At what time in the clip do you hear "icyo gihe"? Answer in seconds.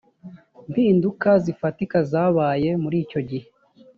3.03-3.47